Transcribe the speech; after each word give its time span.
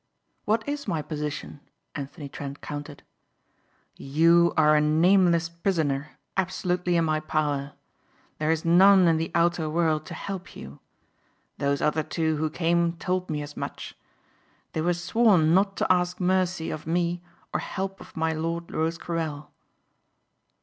"What 0.45 0.67
is 0.67 0.87
my 0.87 1.03
position?" 1.03 1.59
Anthony 1.93 2.27
Trent 2.27 2.59
countered. 2.59 3.03
"You 3.95 4.51
are 4.57 4.75
a 4.75 4.81
nameless 4.81 5.47
prisoner 5.47 6.17
absolutely 6.35 6.95
in 6.97 7.05
my 7.05 7.19
power. 7.19 7.73
There 8.39 8.49
is 8.49 8.65
none 8.65 9.07
in 9.07 9.17
the 9.17 9.29
outer 9.35 9.69
world 9.69 10.07
to 10.07 10.15
help 10.15 10.55
you. 10.55 10.79
Those 11.59 11.83
other 11.83 12.01
two 12.01 12.37
who 12.37 12.49
came 12.49 12.93
told 12.93 13.29
me 13.29 13.43
as 13.43 13.55
much. 13.55 13.95
They 14.73 14.81
were 14.81 14.95
sworn 14.95 15.53
not 15.53 15.77
to 15.77 15.93
ask 15.93 16.19
mercy 16.19 16.71
of 16.71 16.87
me 16.87 17.21
or 17.53 17.59
help 17.59 18.01
of 18.01 18.17
my 18.17 18.33
lord 18.33 18.71
Rosecarrel." 18.71 19.51